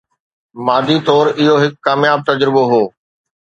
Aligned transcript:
مادي 0.65 0.97
طور 1.09 1.25
اهو 1.41 1.53
هڪ 1.65 1.73
ڪامياب 1.89 2.19
تجربو 2.31 2.63
هو 2.71 2.83